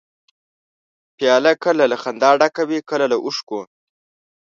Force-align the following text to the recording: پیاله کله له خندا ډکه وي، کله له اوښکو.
پیاله 1.17 1.53
کله 1.63 1.83
له 1.91 1.97
خندا 2.03 2.31
ډکه 2.39 2.63
وي، 2.69 2.79
کله 2.89 3.05
له 3.11 3.17
اوښکو. 3.25 3.61